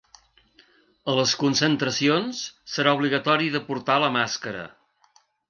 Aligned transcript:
A 1.11 1.13
les 1.19 1.33
concentracions 1.41 2.39
serà 2.77 2.95
obligatori 2.99 3.53
de 3.59 3.63
portar 3.69 4.01
la 4.07 4.11
màscara. 4.19 4.67